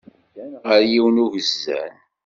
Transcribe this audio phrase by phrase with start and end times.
[0.27, 1.93] Ddan ɣer yiwen n ugezzan.